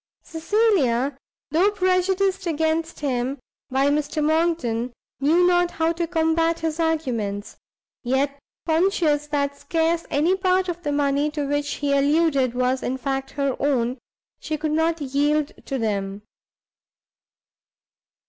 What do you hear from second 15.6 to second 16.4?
to them.